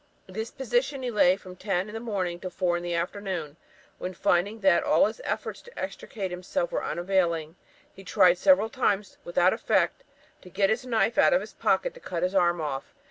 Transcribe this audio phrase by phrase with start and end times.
[0.27, 3.55] In this position he lay from ten in the morning till four in the afternoon;
[3.99, 7.55] when, finding that all his efforts to extricate himself were unavailing,
[7.93, 10.03] he tried several times, without effect,
[10.41, 12.95] to get his knife out of his pocket to cut his arm off.